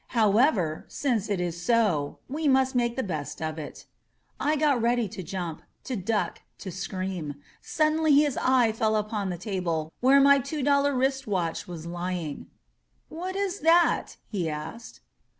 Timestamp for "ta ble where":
9.37-10.19